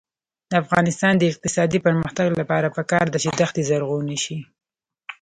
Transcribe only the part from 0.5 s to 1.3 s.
افغانستان د